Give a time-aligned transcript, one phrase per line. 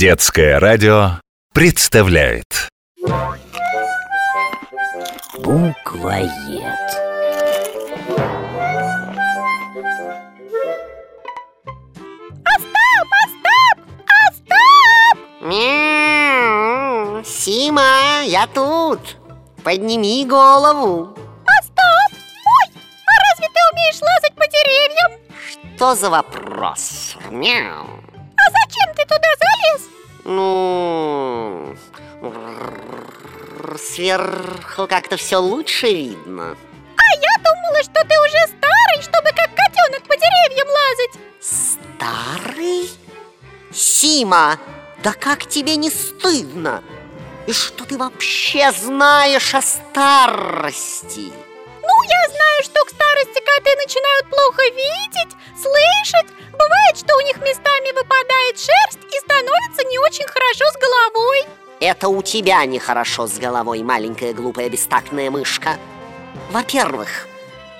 [0.00, 1.20] Детское радио
[1.52, 2.70] представляет
[5.36, 6.30] Буквоед.
[15.42, 17.22] Мяу!
[17.22, 19.18] Сима, я тут.
[19.62, 21.14] Подними голову.
[21.44, 22.10] Остап!
[22.10, 22.72] Ой,
[23.04, 25.20] а разве ты умеешь лазать по деревьям?
[25.76, 27.18] Что за вопрос?
[27.30, 28.09] Мяу.
[28.50, 29.88] Зачем ты туда залез?
[30.24, 31.76] Ну,
[33.78, 36.56] сверху как-то все лучше видно.
[36.96, 42.90] А я думала, что ты уже старый, чтобы как котенок по деревьям лазать Старый?
[43.72, 44.58] Сима,
[45.02, 46.82] да как тебе не стыдно?
[47.46, 51.32] И что ты вообще знаешь о старости?
[51.82, 56.26] Ну, я знаю, что к старости коты начинают плохо видеть, слышать
[56.60, 56.79] Бывает,
[58.60, 61.46] шерсть и становится не очень хорошо с головой.
[61.80, 65.78] Это у тебя нехорошо с головой, маленькая глупая бестактная мышка.
[66.50, 67.26] Во-первых,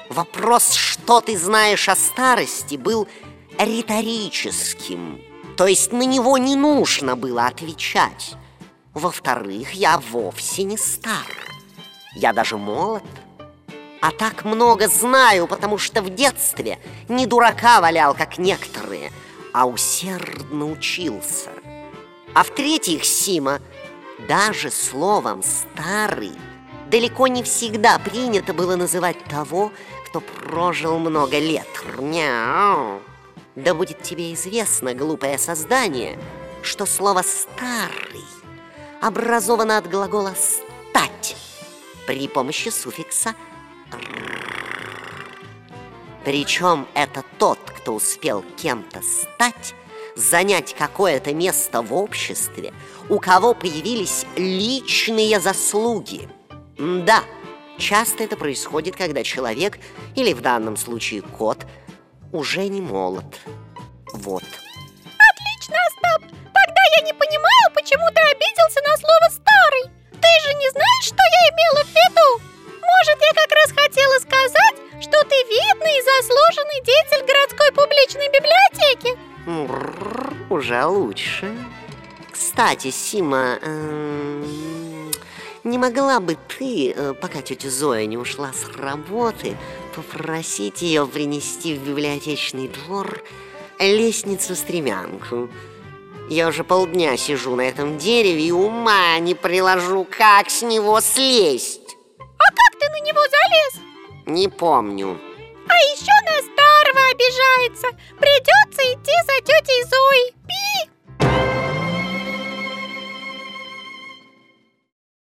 [0.08, 3.06] вопрос, что ты знаешь о старости, был
[3.58, 5.20] риторическим.
[5.56, 8.34] То есть на него не нужно было отвечать.
[8.94, 11.26] Во-вторых, я вовсе не стар.
[12.14, 13.04] Я даже молод.
[14.00, 18.89] А так много знаю, потому что в детстве не дурака валял, как некоторые,
[19.52, 21.50] а усердно учился.
[22.34, 23.60] А в-третьих, Сима,
[24.28, 26.32] даже словом «старый»
[26.88, 29.72] далеко не всегда принято было называть того,
[30.06, 31.68] кто прожил много лет.
[31.98, 33.00] Мяу.
[33.56, 36.18] Да будет тебе известно, глупое создание,
[36.62, 38.24] что слово «старый»
[39.00, 41.36] образовано от глагола «стать»
[42.06, 43.34] при помощи суффикса
[43.88, 44.39] «старый»
[46.24, 49.74] причем это тот, кто успел кем-то стать,
[50.16, 52.72] занять какое-то место в обществе,
[53.08, 56.28] у кого появились личные заслуги.
[56.78, 57.24] Да,
[57.78, 59.78] часто это происходит, когда человек,
[60.14, 61.66] или в данном случае кот,
[62.32, 63.41] уже не молод.
[64.12, 64.44] Вот.
[75.50, 79.19] Видный и заслуженный деятель городской публичной библиотеки
[80.53, 81.56] Уже лучше
[82.31, 85.11] Кстати, Сима, эм,
[85.65, 89.56] не могла бы ты, э, пока тетя Зоя не ушла с работы,
[89.94, 93.22] попросить ее принести в библиотечный двор
[93.78, 95.50] лестницу-стремянку?
[96.28, 101.97] Я уже полдня сижу на этом дереве и ума не приложу, как с него слезть
[102.91, 103.84] на него залез?
[104.27, 105.19] Не помню
[105.70, 107.88] А еще на старого обижается.
[108.19, 110.26] Придется идти за тетей Зоей.
[110.26, 110.29] Пи